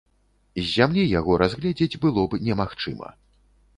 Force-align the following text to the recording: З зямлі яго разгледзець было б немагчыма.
З 0.59 0.63
зямлі 0.75 1.03
яго 1.19 1.37
разгледзець 1.41 1.99
было 2.07 2.21
б 2.33 2.43
немагчыма. 2.49 3.17